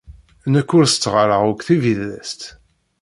[0.53, 2.41] Nekk ur setteɣ ara akk tibidest.